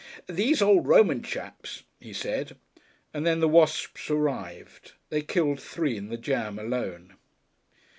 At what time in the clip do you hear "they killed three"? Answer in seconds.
5.11-5.95